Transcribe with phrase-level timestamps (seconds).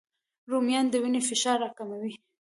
[0.51, 2.13] رومیان د وینې فشار راکموي